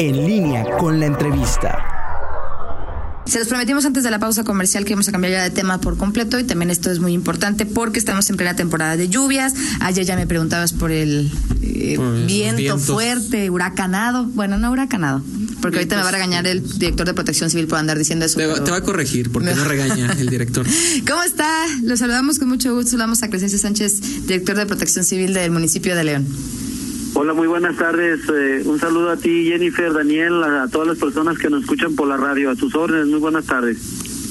En 0.00 0.16
línea 0.16 0.64
con 0.78 0.98
la 0.98 1.04
entrevista. 1.04 1.76
Se 3.26 3.38
los 3.38 3.48
prometimos 3.48 3.84
antes 3.84 4.02
de 4.02 4.10
la 4.10 4.18
pausa 4.18 4.44
comercial 4.44 4.86
que 4.86 4.92
íbamos 4.92 5.06
a 5.08 5.12
cambiar 5.12 5.34
ya 5.34 5.42
de 5.42 5.50
tema 5.50 5.78
por 5.78 5.98
completo 5.98 6.38
y 6.38 6.44
también 6.44 6.70
esto 6.70 6.90
es 6.90 7.00
muy 7.00 7.12
importante 7.12 7.66
porque 7.66 7.98
estamos 7.98 8.30
en 8.30 8.38
plena 8.38 8.56
temporada 8.56 8.96
de 8.96 9.10
lluvias. 9.10 9.52
Ayer 9.80 10.06
ya 10.06 10.16
me 10.16 10.26
preguntabas 10.26 10.72
por 10.72 10.90
el 10.90 11.30
eh, 11.60 11.98
viento 12.26 12.78
fuerte, 12.78 13.50
huracanado. 13.50 14.24
Bueno, 14.24 14.56
no 14.56 14.70
huracanado, 14.70 15.22
porque 15.60 15.76
ahorita 15.76 15.96
me 15.96 16.02
va 16.02 16.08
a 16.08 16.12
regañar 16.12 16.46
el 16.46 16.66
director 16.78 17.06
de 17.06 17.12
Protección 17.12 17.50
Civil 17.50 17.66
por 17.66 17.78
andar 17.78 17.98
diciendo 17.98 18.24
eso. 18.24 18.38
Te, 18.38 18.70
va 18.70 18.78
a 18.78 18.82
corregir 18.82 19.30
porque 19.30 19.54
no. 19.54 19.64
regaña 19.64 20.14
el 20.18 20.30
director. 20.30 20.66
¿Cómo 21.06 21.22
está? 21.24 21.66
Los 21.82 21.98
saludamos 21.98 22.38
con 22.38 22.48
mucho 22.48 22.74
gusto. 22.74 22.92
Saludamos 22.92 23.22
a 23.22 23.28
Crescencia 23.28 23.58
Sánchez, 23.58 24.26
director 24.26 24.56
de 24.56 24.64
Protección 24.64 25.04
Civil 25.04 25.34
del 25.34 25.50
municipio 25.50 25.94
de 25.94 26.04
León. 26.04 26.26
Hola, 27.22 27.34
muy 27.34 27.48
buenas 27.48 27.76
tardes. 27.76 28.20
Eh, 28.34 28.62
un 28.64 28.80
saludo 28.80 29.10
a 29.10 29.16
ti, 29.18 29.44
Jennifer, 29.44 29.92
Daniel, 29.92 30.42
a, 30.42 30.68
todas 30.68 30.88
las 30.88 30.96
personas 30.96 31.36
que 31.36 31.50
nos 31.50 31.64
escuchan 31.64 31.94
por 31.94 32.08
la 32.08 32.16
radio. 32.16 32.48
A 32.48 32.56
tus 32.56 32.74
órdenes, 32.74 33.08
muy 33.08 33.18
buenas 33.18 33.44
tardes. 33.44 33.76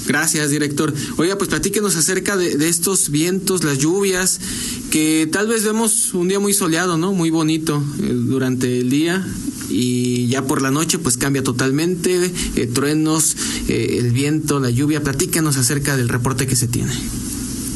Gracias, 0.08 0.50
director. 0.50 0.92
Oiga, 1.18 1.38
pues 1.38 1.52
platíquenos 1.52 1.96
acerca 1.96 2.36
de, 2.36 2.68
estos 2.68 3.12
vientos, 3.12 3.64
las 3.64 3.78
lluvias, 3.78 4.42
que 4.90 5.30
tal 5.32 5.48
vez 5.48 5.66
vemos 5.66 6.16
un 6.16 6.30
día 6.30 6.40
muy 6.40 6.52
soleado, 6.52 6.98
¿no? 6.98 7.14
Muy 7.14 7.30
bonito 7.30 7.80
eh, 8.02 8.12
durante 8.12 8.80
el 8.80 8.90
día 8.90 9.24
y 9.70 10.26
ya 10.26 10.48
por 10.48 10.64
la 10.64 10.72
noche 10.72 10.98
pues 10.98 11.16
cambia 11.16 11.44
totalmente, 11.44 12.32
eh, 12.56 12.66
truenos, 12.66 13.38
el 13.68 14.10
viento, 14.14 14.60
la 14.60 14.72
lluvia. 14.72 15.04
Platícanos 15.04 15.58
acerca 15.58 15.96
del 15.96 16.10
reporte 16.10 16.48
que 16.48 16.56
se 16.56 16.68
tiene. 16.68 16.94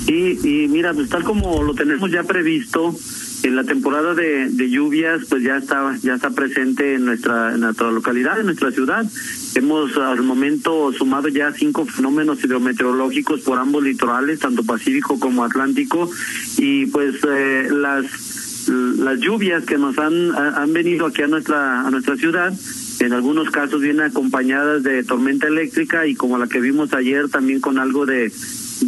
Sí, 0.07 0.39
y 0.43 0.67
mira, 0.69 0.91
pues 0.95 1.07
tal 1.09 1.23
como 1.23 1.61
lo 1.61 1.75
tenemos 1.75 2.11
ya 2.11 2.23
previsto, 2.23 2.95
en 3.43 3.55
la 3.57 3.63
temporada 3.65 4.15
de, 4.15 4.49
lluvias 4.69 5.25
pues 5.29 5.43
ya 5.43 5.57
está 5.57 5.95
ya 6.01 6.15
está 6.15 6.29
presente 6.31 6.95
en 6.95 7.05
nuestra 7.05 7.53
en 7.53 7.59
nuestra 7.59 7.91
localidad 7.91 8.39
en 8.39 8.45
nuestra 8.47 8.71
ciudad. 8.71 9.05
Hemos 9.55 9.95
al 9.97 10.23
momento 10.23 10.91
sumado 10.93 11.27
ya 11.27 11.51
cinco 11.51 11.85
fenómenos 11.85 12.43
hidrometeorológicos 12.43 13.41
por 13.41 13.59
ambos 13.59 13.83
litorales 13.83 14.39
tanto 14.39 14.63
pacífico 14.63 15.19
como 15.19 15.43
atlántico. 15.43 16.09
Y 16.57 16.85
pues 16.87 17.15
eh, 17.27 17.69
las 17.71 18.05
las 18.67 19.19
lluvias 19.19 19.65
que 19.65 19.77
nos 19.77 19.97
han 19.99 20.33
han 20.35 20.71
venido 20.71 21.05
aquí 21.05 21.21
a 21.21 21.27
nuestra 21.27 21.85
a 21.85 21.91
nuestra 21.91 22.15
ciudad 22.15 22.53
en 22.99 23.11
algunos 23.11 23.49
casos 23.49 23.81
vienen 23.81 24.05
acompañadas 24.05 24.83
de 24.83 25.03
tormenta 25.03 25.47
eléctrica 25.47 26.07
y 26.07 26.15
como 26.15 26.37
la 26.37 26.47
que 26.47 26.61
vimos 26.61 26.93
ayer 26.93 27.27
también 27.27 27.59
con 27.59 27.77
algo 27.77 28.05
de 28.05 28.31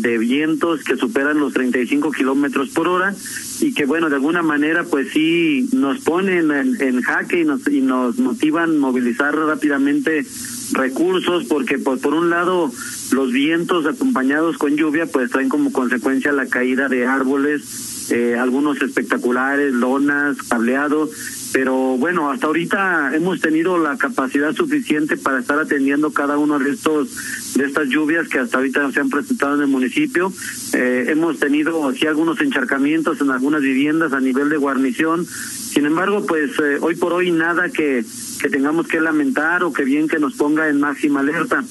de 0.01 0.17
vientos 0.17 0.83
que 0.83 0.97
superan 0.97 1.39
los 1.39 1.53
35 1.53 2.11
kilómetros 2.11 2.69
por 2.69 2.87
hora 2.87 3.15
y 3.61 3.73
que 3.73 3.85
bueno 3.85 4.09
de 4.09 4.15
alguna 4.15 4.41
manera 4.41 4.83
pues 4.83 5.11
sí 5.11 5.69
nos 5.73 5.99
ponen 5.99 6.51
en, 6.51 7.01
jaque 7.01 7.41
y 7.41 7.45
nos 7.45 7.67
y 7.67 7.81
nos 7.81 8.17
motivan 8.17 8.77
movilizar 8.77 9.35
rápidamente 9.35 10.25
recursos 10.73 11.45
porque 11.45 11.77
pues 11.77 12.01
por 12.01 12.13
un 12.13 12.29
lado 12.29 12.71
los 13.11 13.31
vientos 13.31 13.85
acompañados 13.85 14.57
con 14.57 14.75
lluvia 14.75 15.05
pues 15.05 15.31
traen 15.31 15.49
como 15.49 15.71
consecuencia 15.71 16.31
la 16.31 16.47
caída 16.47 16.89
de 16.89 17.05
árboles 17.05 18.11
eh, 18.11 18.35
algunos 18.37 18.81
espectaculares 18.81 19.73
lonas 19.73 20.37
cableado 20.49 21.09
pero 21.55 21.95
bueno, 21.95 22.29
hasta 22.29 22.47
ahorita 22.47 23.15
hemos 23.15 23.39
tenido 23.39 23.77
la 23.77 23.95
capacidad 23.95 24.53
suficiente 24.53 25.15
para 25.15 25.39
estar 25.39 25.57
atendiendo 25.57 26.11
cada 26.11 26.37
uno 26.37 26.59
de 26.59 26.71
estos 26.71 27.07
de 27.55 27.63
estas 27.63 27.87
lluvias 27.87 28.27
que 28.27 28.39
hasta 28.39 28.57
ahorita 28.57 28.91
se 28.91 28.99
han 28.99 29.09
presentado 29.09 29.55
en 29.55 29.61
el 29.61 29.67
municipio. 29.67 30.33
Eh, 30.73 31.05
hemos 31.07 31.39
tenido 31.39 31.87
aquí 31.87 32.07
algunos 32.07 32.41
encharcamientos 32.41 33.21
en 33.21 33.31
algunas 33.31 33.61
viviendas 33.61 34.11
a 34.11 34.19
nivel 34.19 34.49
de 34.49 34.57
guarnición. 34.57 35.25
Sin 35.25 35.85
embargo, 35.85 36.25
pues 36.25 36.51
eh, 36.59 36.77
hoy 36.81 36.97
por 36.97 37.13
hoy 37.13 37.31
nada 37.31 37.69
que, 37.69 38.03
que 38.41 38.49
tengamos 38.49 38.89
que 38.89 38.99
lamentar 38.99 39.63
o 39.63 39.71
que 39.71 39.85
bien 39.85 40.09
que 40.09 40.19
nos 40.19 40.33
ponga 40.33 40.67
en 40.67 40.81
máxima 40.81 41.21
alerta. 41.21 41.63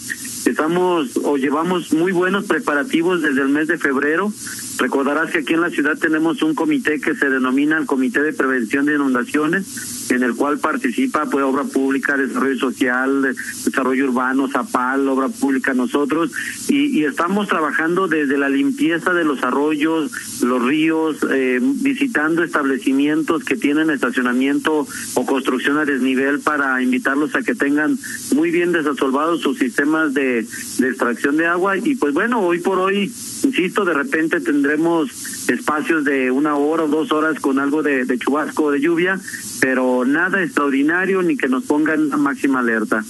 Estamos 0.46 1.20
o 1.22 1.36
llevamos 1.36 1.92
muy 1.92 2.12
buenos 2.12 2.46
preparativos 2.46 3.20
desde 3.20 3.42
el 3.42 3.50
mes 3.50 3.69
de 3.69 3.76
febrero 3.76 4.32
Recordarás 4.78 5.31
que 5.31 5.38
aquí 5.38 5.54
en 5.54 5.60
la 5.60 5.71
ciudad 5.71 5.97
tenemos 5.98 6.43
un 6.43 6.54
comité 6.54 7.00
que 7.00 7.15
se 7.15 7.31
denomina 7.31 7.78
el 7.78 7.87
Comité 7.87 8.21
de 8.22 8.32
Prevención 8.32 8.87
de 8.87 8.94
Inundaciones, 8.94 10.10
en 10.10 10.22
el 10.22 10.34
cual 10.34 10.59
participa 10.59 11.26
pues 11.26 11.44
obra 11.44 11.65
pública, 11.65 12.16
desarrollo 12.16 12.59
social, 12.59 13.22
desarrollo 13.65 14.06
urbano, 14.06 14.48
Zapal, 14.48 15.09
obra 15.09 15.28
pública 15.28 15.75
nosotros, 15.75 16.32
y, 16.69 16.98
y 16.98 17.04
estamos 17.04 17.48
trabajando 17.48 18.09
desde 18.09 18.37
la 18.37 18.48
limpieza 18.48 19.15
de 19.15 19.25
los 19.25 19.43
arroyos, 19.44 20.10
los 20.43 20.62
ríos, 20.62 21.19
eh, 21.31 21.60
visitando 21.62 22.43
establecimientos 22.43 23.44
que 23.44 23.56
tienen 23.56 23.91
estacionamiento 23.91 24.87
o 25.15 25.27
construcción 25.27 25.78
a 25.78 25.84
desnivel 25.84 26.41
para 26.41 26.82
invitarlos 26.82 27.34
a 27.37 27.43
que 27.43 27.54
tengan 27.54 27.97
muy 28.34 28.50
bien 28.50 28.72
desasolvados 28.72 29.41
sus 29.41 29.59
sistemas 29.59 30.15
de, 30.15 30.47
de 30.78 30.88
extracción 30.88 31.37
de 31.37 31.47
agua, 31.47 31.77
y 31.77 31.94
pues 31.94 32.12
bueno, 32.12 32.41
hoy 32.41 32.60
por 32.60 32.78
hoy 32.78 33.12
insisto, 33.44 33.84
de 33.84 33.94
repente 33.94 34.41
tendremos 34.41 35.49
espacios 35.49 36.05
de 36.05 36.31
una 36.31 36.56
hora 36.56 36.84
o 36.84 36.88
dos 36.88 37.12
horas 37.12 37.38
con 37.41 37.59
algo 37.59 37.82
de, 37.82 38.06
chubasco 38.19 38.65
o 38.65 38.71
de 38.71 38.81
lluvia, 38.81 39.21
pero 39.60 40.05
nada 40.05 40.43
extraordinario 40.43 41.22
ni 41.22 41.37
que 41.37 41.49
nos 41.49 41.65
pongan 41.65 42.12
a 42.12 42.16
máxima 42.16 42.60
alerta. 42.60 43.04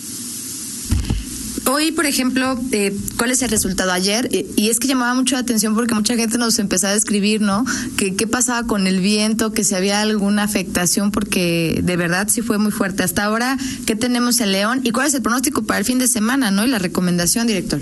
Hoy, 1.67 1.93
por 1.93 2.05
ejemplo, 2.05 2.61
eh, 2.73 2.95
¿cuál 3.17 3.31
es 3.31 3.41
el 3.41 3.49
resultado 3.49 3.91
ayer? 3.91 4.29
Eh, 4.33 4.47
y 4.55 4.69
es 4.69 4.79
que 4.79 4.87
llamaba 4.87 5.15
mucho 5.15 5.35
la 5.35 5.41
atención 5.41 5.75
porque 5.75 5.95
mucha 5.95 6.15
gente 6.15 6.37
nos 6.37 6.59
empezaba 6.59 6.93
a 6.93 6.97
escribir, 6.97 7.41
¿no? 7.41 7.65
Que 7.97 8.15
qué 8.15 8.27
pasaba 8.27 8.67
con 8.67 8.87
el 8.87 9.01
viento, 9.01 9.53
que 9.53 9.65
si 9.65 9.75
había 9.75 10.03
alguna 10.03 10.43
afectación, 10.43 11.11
porque 11.11 11.81
de 11.83 11.97
verdad 11.97 12.29
sí 12.29 12.43
fue 12.43 12.59
muy 12.59 12.71
fuerte. 12.71 13.03
Hasta 13.03 13.25
ahora, 13.25 13.57
¿qué 13.87 13.97
tenemos 13.97 14.41
en 14.41 14.53
León? 14.53 14.81
¿Y 14.85 14.91
cuál 14.91 15.07
es 15.07 15.15
el 15.15 15.23
pronóstico 15.23 15.65
para 15.65 15.79
el 15.79 15.87
fin 15.87 15.99
de 15.99 16.07
semana, 16.07 16.51
¿no? 16.51 16.67
Y 16.67 16.69
la 16.69 16.79
recomendación, 16.79 17.47
director. 17.47 17.81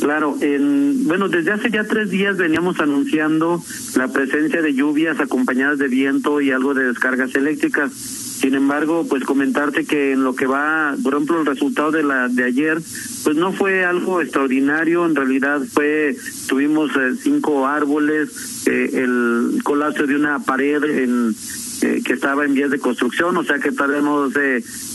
Claro, 0.00 0.34
en, 0.40 1.04
bueno, 1.04 1.28
desde 1.28 1.52
hace 1.52 1.70
ya 1.70 1.84
tres 1.84 2.10
días 2.10 2.38
veníamos 2.38 2.80
anunciando 2.80 3.62
la 3.96 4.08
presencia 4.08 4.62
de 4.62 4.72
lluvias 4.72 5.20
acompañadas 5.20 5.78
de 5.78 5.88
viento 5.88 6.40
y 6.40 6.50
algo 6.50 6.72
de 6.72 6.84
descargas 6.84 7.34
eléctricas. 7.34 7.92
Sin 7.92 8.54
embargo, 8.54 9.06
pues 9.06 9.24
comentarte 9.24 9.84
que 9.84 10.12
en 10.12 10.24
lo 10.24 10.34
que 10.34 10.46
va, 10.46 10.96
por 11.02 11.12
ejemplo, 11.12 11.40
el 11.40 11.46
resultado 11.46 11.90
de 11.90 12.02
la 12.02 12.28
de 12.28 12.44
ayer, 12.44 12.78
pues 13.22 13.36
no 13.36 13.52
fue 13.52 13.84
algo 13.84 14.22
extraordinario. 14.22 15.04
En 15.04 15.14
realidad 15.14 15.60
fue, 15.70 16.16
tuvimos 16.48 16.90
eh, 16.96 17.16
cinco 17.22 17.66
árboles, 17.66 18.66
eh, 18.66 18.90
el 18.94 19.62
colapso 19.62 20.06
de 20.06 20.16
una 20.16 20.38
pared 20.38 20.82
en 20.82 21.34
eh, 21.82 22.02
que 22.04 22.14
estaba 22.14 22.44
en 22.44 22.54
vías 22.54 22.70
de 22.70 22.78
construcción, 22.78 23.36
o 23.36 23.44
sea 23.44 23.58
que 23.58 23.72
tal 23.72 24.04
no 24.04 24.30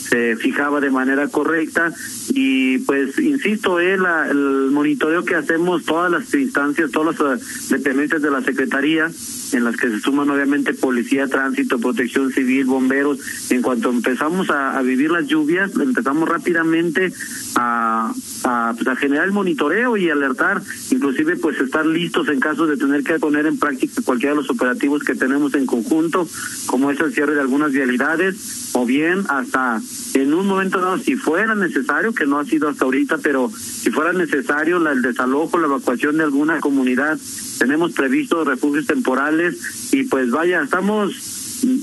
se, 0.10 0.36
fijaba 0.36 0.80
de 0.80 0.90
manera 0.90 1.28
correcta 1.28 1.94
y 2.34 2.80
pues 2.80 3.18
insisto 3.20 3.80
eh, 3.80 3.94
el 3.96 4.70
monitoreo 4.72 5.24
que 5.24 5.36
hacemos 5.36 5.84
todas 5.86 6.12
las 6.12 6.34
instancias 6.34 6.92
todas 6.92 7.20
las 7.20 7.42
eh, 7.42 7.76
dependencias 7.76 8.22
de 8.22 8.32
la 8.32 8.42
secretaría 8.42 9.10
en 9.54 9.64
las 9.64 9.78
que 9.78 9.90
se 9.90 10.00
suman 10.00 10.30
obviamente 10.30 10.74
policía 10.74 11.28
tránsito 11.28 11.80
protección 11.80 12.32
civil 12.32 12.66
bomberos 12.66 13.20
en 13.52 13.62
cuanto 13.62 13.90
empezamos 13.90 14.50
a, 14.50 14.82
vivir 14.82 15.12
las 15.12 15.28
lluvias 15.28 15.72
empezamos 15.76 16.28
rápidamente 16.28 17.10
pues, 17.10 17.56
a 17.56 18.96
generar 18.98 19.26
el 19.26 19.32
monitoreo 19.32 19.98
y 19.98 20.10
alertar 20.10 20.62
inclusive 20.92 21.38
pues 21.38 21.60
estar 21.60 21.86
listos 21.86 22.28
en 22.30 22.40
caso 22.40 22.68
de 22.68 22.78
tener 22.78 23.04
que 23.04 23.20
poner 23.20 23.46
en 23.46 23.58
práctica 23.58 24.02
cualquiera 24.04 24.36
de 24.36 24.42
los 24.42 24.50
operativos 24.50 25.04
que 25.04 25.16
tenemos 25.16 25.54
en 25.56 25.66
conjunto 25.66 26.28
como 26.66 26.92
es 26.92 27.00
el 27.00 27.14
cierre 27.14 27.36
de 27.36 27.42
algunas 27.42 27.72
vialidades 27.72 28.65
o 28.78 28.86
bien 28.86 29.24
hasta 29.30 29.82
en 30.16 30.34
un 30.34 30.48
momento 30.48 30.82
dado, 30.82 30.98
si 30.98 31.16
fuera 31.16 31.56
necesario, 31.56 32.14
que 32.14 32.26
no 32.26 32.40
ha 32.40 32.46
sido 32.46 32.68
hasta 32.68 32.84
ahorita, 32.84 33.20
pero 33.20 33.50
si 33.50 33.90
fuera 33.90 34.12
necesario 34.12 34.80
la, 34.80 34.92
el 34.92 35.02
desalojo, 35.02 35.58
la 35.58 35.68
evacuación 35.68 36.18
de 36.18 36.26
alguna 36.26 36.60
comunidad, 36.60 37.18
tenemos 37.58 37.94
previsto 37.94 38.44
refugios 38.44 38.86
temporales 38.86 39.94
y 39.94 40.04
pues 40.04 40.30
vaya, 40.30 40.62
estamos, 40.62 41.14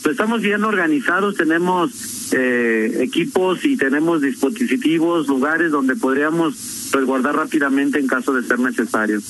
pues 0.02 0.12
estamos 0.12 0.42
bien 0.42 0.64
organizados, 0.64 1.34
tenemos 1.34 2.32
eh, 2.32 2.98
equipos 3.00 3.64
y 3.64 3.78
tenemos 3.78 4.20
dispositivos, 4.20 5.28
lugares 5.28 5.70
donde 5.70 5.96
podríamos 5.96 6.90
resguardar 6.92 7.36
rápidamente 7.36 8.00
en 8.00 8.06
caso 8.06 8.34
de 8.34 8.46
ser 8.46 8.58
necesario. 8.58 9.22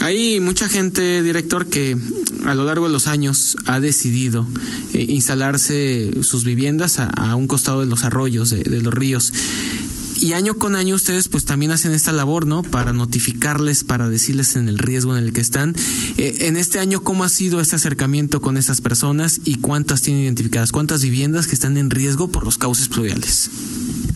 Hay 0.00 0.40
mucha 0.40 0.68
gente, 0.68 1.22
director, 1.22 1.66
que 1.66 1.96
a 2.44 2.54
lo 2.54 2.64
largo 2.64 2.86
de 2.86 2.92
los 2.92 3.06
años 3.06 3.56
ha 3.66 3.80
decidido 3.80 4.46
eh, 4.92 5.06
instalarse 5.08 6.10
sus 6.22 6.44
viviendas 6.44 6.98
a, 6.98 7.34
un 7.34 7.46
costado 7.46 7.80
de 7.80 7.86
los 7.86 8.04
arroyos, 8.04 8.50
de, 8.50 8.80
los 8.80 8.92
ríos. 8.94 9.32
Y 10.20 10.34
año 10.34 10.54
con 10.54 10.76
año 10.76 10.94
ustedes 10.94 11.28
pues 11.28 11.46
también 11.46 11.72
hacen 11.72 11.92
esta 11.92 12.12
labor, 12.12 12.46
¿no? 12.46 12.62
Para 12.62 12.92
notificarles, 12.92 13.84
para 13.84 14.10
decirles 14.10 14.54
en 14.56 14.68
el 14.68 14.78
riesgo 14.78 15.16
en 15.16 15.24
el 15.24 15.32
que 15.32 15.40
están. 15.40 15.74
Eh, 16.18 16.38
en 16.40 16.56
este 16.58 16.78
año, 16.78 17.00
¿cómo 17.02 17.24
ha 17.24 17.30
sido 17.30 17.60
este 17.60 17.76
acercamiento 17.76 18.42
con 18.42 18.58
esas 18.58 18.82
personas 18.82 19.40
y 19.44 19.56
cuántas 19.56 20.02
tienen 20.02 20.22
identificadas? 20.22 20.72
¿Cuántas 20.72 21.02
viviendas 21.02 21.46
que 21.46 21.54
están 21.54 21.78
en 21.78 21.88
riesgo 21.88 22.28
por 22.28 22.44
los 22.44 22.58
cauces 22.58 22.88
pluviales? 22.88 23.50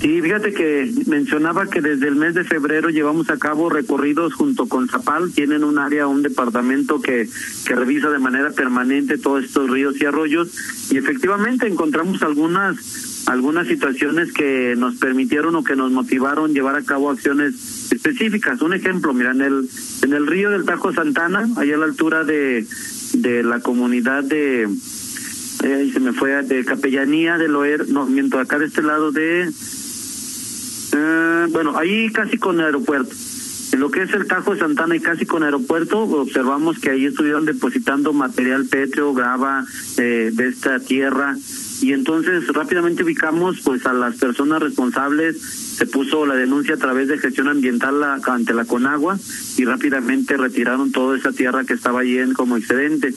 Sí, 0.05 0.21
fíjate 0.21 0.53
que 0.53 0.93
mencionaba 1.07 1.67
que 1.67 1.81
desde 1.81 2.09
el 2.09 2.17
mes 2.17 2.35
de 2.35 2.45
febrero 2.45 2.91
llevamos 2.91 3.31
a 3.31 3.39
cabo 3.39 3.71
recorridos 3.71 4.35
junto 4.35 4.69
con 4.69 4.87
Zapal, 4.87 5.33
tienen 5.33 5.65
un 5.65 5.79
área, 5.79 6.07
un 6.07 6.21
departamento 6.21 7.01
que, 7.01 7.27
que 7.67 7.75
revisa 7.75 8.11
de 8.11 8.19
manera 8.19 8.51
permanente 8.51 9.17
todos 9.17 9.45
estos 9.45 9.71
ríos 9.71 9.99
y 9.99 10.05
arroyos 10.05 10.91
y 10.91 10.99
efectivamente 10.99 11.67
encontramos 11.67 12.23
algunas 12.23 13.25
algunas 13.29 13.67
situaciones 13.67 14.31
que 14.35 14.75
nos 14.77 14.97
permitieron 14.97 15.57
o 15.57 15.65
que 15.65 15.75
nos 15.75 15.91
motivaron 15.91 16.53
llevar 16.53 16.77
a 16.77 16.85
cabo 16.85 17.11
acciones 17.11 17.91
específicas. 17.91 18.61
Un 18.61 18.75
ejemplo, 18.75 19.15
mira, 19.15 19.31
en 19.31 19.41
el, 19.41 19.71
en 20.03 20.13
el 20.13 20.27
río 20.27 20.51
del 20.51 20.67
Tajo 20.67 20.93
Santana, 20.93 21.49
allá 21.57 21.77
a 21.77 21.79
la 21.79 21.87
altura 21.87 22.25
de, 22.25 22.67
de 23.15 23.43
la 23.43 23.61
comunidad 23.61 24.23
de, 24.23 24.69
eh, 25.65 25.91
se 25.91 26.01
me 26.01 26.13
fue, 26.13 26.43
de 26.43 26.63
Capellanía 26.67 27.39
de 27.39 27.49
Loer, 27.49 27.89
no, 27.89 28.05
miento, 28.05 28.39
acá 28.39 28.59
de 28.59 28.67
este 28.67 28.83
lado 28.83 29.11
de, 29.11 29.51
eh, 30.97 31.47
bueno, 31.51 31.77
ahí 31.77 32.11
casi 32.11 32.39
con 32.39 32.61
el 32.61 32.67
aeropuerto. 32.67 33.15
En 33.73 33.81
lo 33.81 33.91
que 33.91 34.03
es 34.03 34.15
el 34.15 34.27
Tajo 34.27 34.55
de 34.55 34.61
Santana 34.61 34.95
y 34.95 35.01
casi 35.01 35.27
con 35.27 35.43
aeropuerto, 35.43 35.99
observamos 36.03 36.79
que 36.79 36.91
ahí 36.91 37.07
estuvieron 37.07 37.45
depositando 37.45 38.13
material 38.13 38.67
pétreo, 38.67 39.13
grava 39.13 39.65
eh, 39.99 40.31
de 40.33 40.49
esta 40.49 40.79
tierra, 40.79 41.37
y 41.81 41.93
entonces 41.93 42.47
rápidamente 42.49 43.03
ubicamos 43.03 43.61
pues 43.65 43.85
a 43.85 43.93
las 43.93 44.17
personas 44.17 44.63
responsables 44.63 45.41
se 45.75 45.87
puso 45.87 46.25
la 46.25 46.35
denuncia 46.37 46.77
a 46.77 46.79
través 46.79 47.09
de 47.09 47.19
gestión 47.19 47.49
ambiental 47.49 48.03
ante 48.03 48.55
la 48.55 48.65
Conagua 48.65 49.19
y 49.57 49.65
rápidamente 49.65 50.37
retiraron 50.37 50.93
toda 50.93 51.19
esa 51.19 51.33
tierra 51.33 51.65
que 51.65 51.75
estaba 51.75 52.01
ahí 52.01 52.19
en 52.19 52.33
como 52.33 52.57
excedente. 52.57 53.13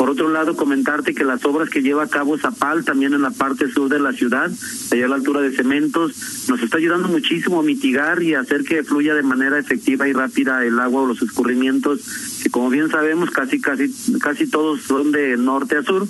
Por 0.00 0.08
otro 0.08 0.30
lado, 0.30 0.56
comentarte 0.56 1.14
que 1.14 1.24
las 1.24 1.44
obras 1.44 1.68
que 1.68 1.82
lleva 1.82 2.04
a 2.04 2.08
cabo 2.08 2.38
Zapal, 2.38 2.86
también 2.86 3.12
en 3.12 3.20
la 3.20 3.32
parte 3.32 3.70
sur 3.70 3.90
de 3.90 4.00
la 4.00 4.14
ciudad, 4.14 4.50
allá 4.90 5.04
a 5.04 5.08
la 5.08 5.16
altura 5.16 5.42
de 5.42 5.54
cementos, 5.54 6.46
nos 6.48 6.62
está 6.62 6.78
ayudando 6.78 7.08
muchísimo 7.08 7.60
a 7.60 7.62
mitigar 7.62 8.22
y 8.22 8.32
hacer 8.32 8.64
que 8.64 8.82
fluya 8.82 9.14
de 9.14 9.22
manera 9.22 9.58
efectiva 9.58 10.08
y 10.08 10.14
rápida 10.14 10.64
el 10.64 10.80
agua 10.80 11.02
o 11.02 11.06
los 11.06 11.20
escurrimientos, 11.20 12.00
que 12.42 12.48
como 12.48 12.70
bien 12.70 12.88
sabemos 12.88 13.30
casi 13.30 13.60
casi 13.60 13.94
casi 14.22 14.46
todos 14.46 14.80
son 14.80 15.12
de 15.12 15.36
norte 15.36 15.76
a 15.76 15.82
sur. 15.82 16.08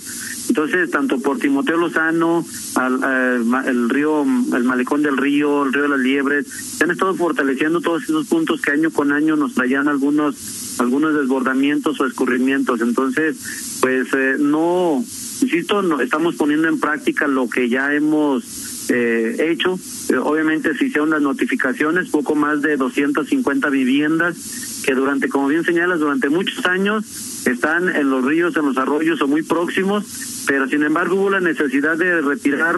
Entonces, 0.51 0.91
tanto 0.91 1.21
por 1.21 1.39
Timoteo 1.39 1.77
Lozano, 1.77 2.45
al, 2.75 3.45
el 3.69 3.89
río, 3.89 4.23
el 4.23 4.65
malecón 4.65 5.01
del 5.01 5.17
río, 5.17 5.63
el 5.63 5.73
río 5.73 5.85
de 5.85 5.89
las 5.91 6.01
liebres, 6.01 6.45
se 6.49 6.83
han 6.83 6.91
estado 6.91 7.15
fortaleciendo 7.15 7.81
todos 7.81 8.03
esos 8.03 8.27
puntos 8.27 8.61
que 8.61 8.73
año 8.73 8.91
con 8.91 9.13
año 9.13 9.37
nos 9.37 9.55
traían 9.55 9.87
algunos 9.87 10.81
algunos 10.81 11.15
desbordamientos 11.15 12.01
o 12.01 12.07
escurrimientos. 12.07 12.81
Entonces, 12.81 13.37
pues 13.81 14.09
eh, 14.13 14.39
no, 14.41 14.97
insisto, 15.41 15.83
no, 15.83 16.01
estamos 16.01 16.35
poniendo 16.35 16.67
en 16.67 16.81
práctica 16.81 17.29
lo 17.29 17.49
que 17.49 17.69
ya 17.69 17.95
hemos 17.95 18.91
eh, 18.91 19.37
hecho. 19.53 19.79
Eh, 20.09 20.17
obviamente 20.17 20.77
se 20.77 20.87
hicieron 20.87 21.11
las 21.11 21.23
notificaciones, 21.23 22.09
poco 22.09 22.35
más 22.35 22.61
de 22.61 22.77
250 22.77 23.71
viviendas 23.71 24.70
que 24.85 24.95
durante, 24.95 25.29
como 25.29 25.49
bien 25.49 25.65
señalas, 25.65 26.01
durante 26.01 26.29
muchos 26.29 26.65
años 26.67 27.05
están 27.47 27.89
en 27.89 28.11
los 28.11 28.25
ríos, 28.25 28.57
en 28.57 28.67
los 28.67 28.77
arroyos 28.77 29.21
o 29.23 29.29
muy 29.29 29.43
próximos, 29.43 30.05
pero 30.47 30.69
sin 30.69 30.83
embargo 30.83 31.17
hubo 31.17 31.31
la 31.31 31.41
necesidad 31.41 31.97
de 31.97 32.21
retirar 32.21 32.77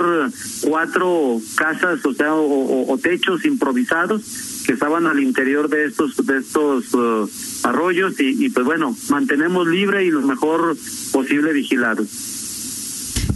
cuatro 0.63 1.41
casas, 1.57 2.05
o 2.05 2.15
sea, 2.15 2.35
o, 2.35 2.99
techos 3.03 3.45
improvisados 3.45 4.63
que 4.67 4.73
estaban 4.75 5.07
al 5.07 5.21
interior 5.21 5.69
de 5.69 5.87
estos 5.87 6.25
de 6.25 6.39
estos 6.39 6.95
uh, 6.95 7.29
arroyos 7.65 8.21
y, 8.21 8.47
y 8.47 8.51
pues 8.51 8.65
bueno, 8.65 8.97
mantenemos 9.11 9.67
libre 9.67 10.05
y 10.05 10.11
lo 10.11 10.23
mejor 10.23 10.77
posible 11.13 11.53
vigilados. 11.53 12.42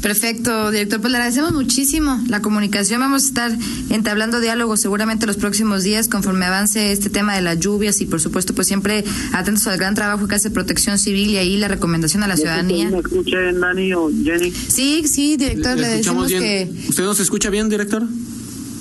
Perfecto, 0.06 0.70
director. 0.70 1.00
Pues 1.00 1.10
le 1.10 1.18
agradecemos 1.18 1.52
muchísimo 1.52 2.22
la 2.28 2.40
comunicación. 2.40 3.00
Vamos 3.00 3.24
a 3.24 3.26
estar 3.26 3.58
entablando 3.90 4.40
diálogo 4.40 4.76
seguramente 4.76 5.26
los 5.26 5.36
próximos 5.36 5.82
días 5.82 6.06
conforme 6.06 6.44
avance 6.44 6.92
este 6.92 7.10
tema 7.10 7.34
de 7.34 7.42
las 7.42 7.58
lluvias 7.58 8.00
y 8.00 8.06
por 8.06 8.20
supuesto 8.20 8.54
pues 8.54 8.68
siempre 8.68 9.04
atentos 9.32 9.66
al 9.66 9.78
gran 9.78 9.96
trabajo 9.96 10.28
que 10.28 10.36
hace 10.36 10.50
Protección 10.50 10.98
Civil 10.98 11.30
y 11.30 11.38
ahí 11.38 11.56
la 11.56 11.66
recomendación 11.66 12.22
a 12.22 12.28
la 12.28 12.36
ciudadanía. 12.36 12.88
¿Me 12.88 12.98
escuchen, 12.98 13.58
Dani 13.58 13.94
o 13.94 14.08
Jenny? 14.22 14.52
Sí, 14.52 15.08
sí, 15.08 15.36
director. 15.36 15.76
Le, 15.76 15.88
decimos 15.88 16.28
que... 16.28 16.70
¿Usted 16.88 17.02
nos 17.02 17.18
escucha 17.18 17.50
bien, 17.50 17.68
director? 17.68 18.04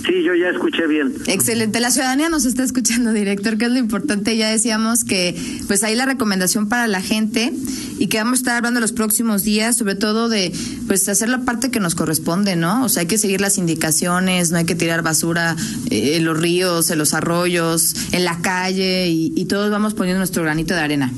Sí, 0.06 0.24
yo 0.24 0.36
ya 0.36 0.50
escuché 0.50 0.86
bien. 0.88 1.16
Excelente. 1.25 1.80
La 1.80 1.90
ciudadanía 1.90 2.30
nos 2.30 2.46
está 2.46 2.63
escuchando, 2.63 3.12
director, 3.12 3.57
que 3.57 3.66
es 3.66 3.72
lo 3.72 3.80
importante. 3.80 4.38
Ya 4.38 4.50
decíamos 4.50 5.04
que, 5.04 5.36
pues 5.68 5.84
ahí 5.84 5.96
la 5.96 6.06
recomendación 6.06 6.69
para 6.69 6.88
la 6.88 7.02
gente 7.02 7.52
y 7.98 8.07
que 8.07 8.18
vamos 8.18 8.40
a 8.40 8.42
estar 8.42 8.57
hablando 8.57 8.80
los 8.80 8.92
próximos 8.92 9.44
días, 9.44 9.78
sobre 9.78 9.96
todo 9.96 10.30
de, 10.30 10.52
pues, 10.88 11.10
hacer 11.10 11.30
la 11.30 11.42
parte 11.42 11.72
que 11.72 11.80
nos 11.80 11.96
corresponde, 11.96 12.56
¿no? 12.56 12.84
O 12.84 12.90
sea, 12.90 13.02
hay 13.02 13.07
que 13.07 13.18
seguir 13.18 13.42
las 13.42 13.57
indicaciones, 13.57 14.52
no 14.52 14.57
hay 14.57 14.66
que 14.66 14.75
tirar 14.75 15.02
basura 15.02 15.56
eh, 15.90 16.18
en 16.18 16.25
los 16.25 16.40
ríos, 16.40 16.92
en 16.92 17.00
los 17.00 17.13
arroyos, 17.13 17.96
en 18.12 18.25
la 18.25 18.42
calle 18.42 19.08
y, 19.10 19.34
y 19.36 19.46
todos 19.46 19.72
vamos 19.72 19.96
poniendo 19.96 20.19
nuestro 20.19 20.44
granito 20.44 20.74
de 20.75 20.81
arena. 20.81 21.12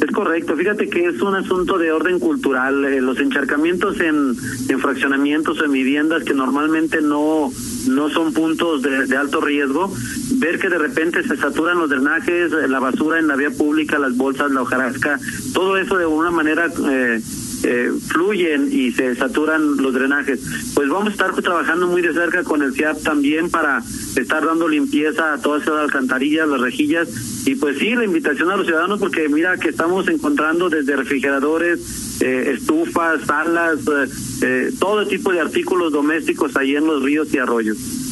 Es 0.00 0.10
correcto, 0.10 0.56
fíjate 0.56 0.88
que 0.88 1.06
es 1.06 1.22
un 1.22 1.34
asunto 1.34 1.78
de 1.78 1.92
orden 1.92 2.18
cultural. 2.18 2.84
Eh, 2.84 3.00
los 3.00 3.18
encharcamientos 3.20 4.00
en, 4.00 4.34
en 4.68 4.78
fraccionamientos 4.80 5.60
o 5.60 5.64
en 5.64 5.72
viviendas 5.72 6.24
que 6.24 6.34
normalmente 6.34 7.00
no, 7.00 7.52
no 7.88 8.08
son 8.10 8.32
puntos 8.32 8.82
de, 8.82 9.06
de, 9.06 9.16
alto 9.16 9.40
riesgo, 9.40 9.92
ver 10.36 10.58
que 10.58 10.68
de 10.68 10.78
repente 10.78 11.22
se 11.22 11.36
saturan 11.36 11.78
los 11.78 11.90
drenajes, 11.90 12.52
la 12.68 12.80
basura 12.80 13.18
en 13.18 13.26
la 13.26 13.36
vía 13.36 13.50
pública, 13.50 13.98
las 13.98 14.16
bolsas, 14.16 14.50
la 14.50 14.62
hojarasca, 14.62 15.18
todo 15.52 15.76
eso 15.76 15.96
de 15.96 16.06
una 16.06 16.30
manera 16.30 16.70
eh, 16.90 17.20
eh, 17.64 17.90
fluyen 18.08 18.68
y 18.70 18.92
se 18.92 19.14
saturan 19.14 19.76
los 19.78 19.92
drenajes. 19.92 20.40
Pues 20.74 20.88
vamos 20.88 21.08
a 21.08 21.10
estar 21.10 21.34
trabajando 21.34 21.86
muy 21.86 22.02
de 22.02 22.12
cerca 22.12 22.44
con 22.44 22.62
el 22.62 22.72
CIAP 22.72 23.02
también 23.02 23.50
para 23.50 23.82
estar 24.16 24.44
dando 24.44 24.68
limpieza 24.68 25.32
a 25.32 25.38
todas 25.38 25.62
esas 25.62 25.80
alcantarillas, 25.80 26.48
las 26.48 26.60
rejillas. 26.60 27.08
Y 27.46 27.56
pues 27.56 27.78
sí, 27.78 27.94
la 27.94 28.04
invitación 28.04 28.50
a 28.50 28.56
los 28.56 28.66
ciudadanos, 28.66 29.00
porque 29.00 29.28
mira 29.28 29.56
que 29.56 29.70
estamos 29.70 30.08
encontrando 30.08 30.70
desde 30.70 30.96
refrigeradores, 30.96 32.20
eh, 32.20 32.52
estufas, 32.54 33.22
salas, 33.26 33.80
eh, 33.80 34.08
eh, 34.42 34.72
todo 34.78 35.06
tipo 35.06 35.32
de 35.32 35.40
artículos 35.40 35.92
domésticos 35.92 36.56
ahí 36.56 36.76
en 36.76 36.86
los 36.86 37.02
ríos 37.02 37.32
y 37.34 37.38
arroyos. 37.38 38.03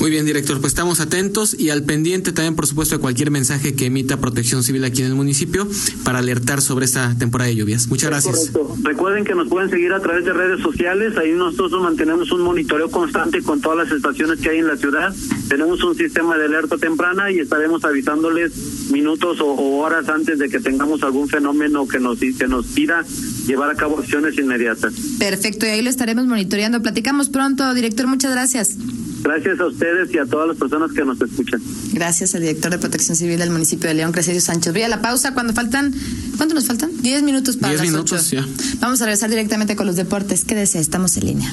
Muy 0.00 0.10
bien, 0.10 0.24
director. 0.24 0.58
Pues 0.60 0.72
estamos 0.72 0.98
atentos 0.98 1.54
y 1.58 1.68
al 1.68 1.82
pendiente 1.84 2.32
también, 2.32 2.56
por 2.56 2.66
supuesto, 2.66 2.96
de 2.96 3.02
cualquier 3.02 3.30
mensaje 3.30 3.74
que 3.74 3.84
emita 3.84 4.16
Protección 4.16 4.62
Civil 4.62 4.82
aquí 4.84 5.02
en 5.02 5.08
el 5.08 5.14
municipio 5.14 5.68
para 6.04 6.20
alertar 6.20 6.62
sobre 6.62 6.86
esta 6.86 7.14
temporada 7.18 7.50
de 7.50 7.56
lluvias. 7.56 7.86
Muchas 7.88 8.08
gracias. 8.08 8.50
Recuerden 8.82 9.24
que 9.24 9.34
nos 9.34 9.48
pueden 9.48 9.68
seguir 9.68 9.92
a 9.92 10.00
través 10.00 10.24
de 10.24 10.32
redes 10.32 10.62
sociales. 10.62 11.18
Ahí 11.18 11.32
nosotros 11.32 11.82
mantenemos 11.82 12.32
un 12.32 12.40
monitoreo 12.40 12.90
constante 12.90 13.42
con 13.42 13.60
todas 13.60 13.76
las 13.76 13.94
estaciones 13.94 14.40
que 14.40 14.48
hay 14.48 14.58
en 14.58 14.68
la 14.68 14.78
ciudad. 14.78 15.14
Tenemos 15.50 15.84
un 15.84 15.94
sistema 15.94 16.38
de 16.38 16.46
alerta 16.46 16.78
temprana 16.78 17.30
y 17.30 17.38
estaremos 17.38 17.84
avisándoles 17.84 18.90
minutos 18.90 19.38
o, 19.42 19.54
horas 19.80 20.08
antes 20.08 20.38
de 20.38 20.48
que 20.48 20.60
tengamos 20.60 21.02
algún 21.02 21.28
fenómeno 21.28 21.86
que 21.86 22.00
nos, 22.00 22.18
que 22.18 22.48
nos 22.48 22.66
pida 22.68 23.04
llevar 23.46 23.70
a 23.70 23.74
cabo 23.74 23.98
acciones 23.98 24.38
inmediatas. 24.38 24.94
Perfecto, 25.18 25.66
y 25.66 25.68
ahí 25.68 25.82
lo 25.82 25.90
estaremos 25.90 26.24
monitoreando. 26.24 26.80
Platicamos 26.80 27.28
pronto, 27.28 27.74
director. 27.74 28.06
Muchas 28.06 28.32
gracias. 28.32 28.76
Gracias 29.22 29.60
a 29.60 29.66
ustedes 29.66 30.12
y 30.14 30.18
a 30.18 30.26
todas 30.26 30.48
las 30.48 30.56
personas 30.56 30.92
que 30.92 31.04
nos 31.04 31.20
escuchan. 31.20 31.60
Gracias 31.92 32.34
al 32.34 32.40
director 32.40 32.70
de 32.70 32.78
Protección 32.78 33.16
Civil 33.16 33.38
del 33.38 33.50
municipio 33.50 33.88
de 33.88 33.94
León, 33.94 34.12
Crescerio 34.12 34.40
Sánchez. 34.40 34.72
Voy 34.72 34.82
a 34.82 34.88
la 34.88 35.02
pausa 35.02 35.34
cuando 35.34 35.52
faltan, 35.52 35.94
¿cuánto 36.36 36.54
nos 36.54 36.66
faltan? 36.66 36.90
Diez 37.02 37.22
minutos 37.22 37.56
para 37.56 37.74
Diez 37.74 37.82
minutos, 37.82 38.30
ya. 38.30 38.46
Vamos 38.80 39.00
a 39.02 39.04
regresar 39.04 39.30
directamente 39.30 39.76
con 39.76 39.86
los 39.86 39.96
deportes. 39.96 40.44
Quédese, 40.44 40.78
estamos 40.78 41.16
en 41.18 41.26
línea. 41.26 41.52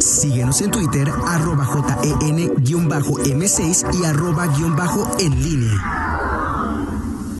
Síguenos 0.00 0.60
en 0.60 0.72
Twitter, 0.72 1.08
arroba 1.26 1.64
JEN-M6 1.64 4.00
y 4.00 4.04
arroba 4.04 4.48
guion 4.48 4.74
bajo 4.74 5.16
en 5.20 5.42
línea. 5.42 6.11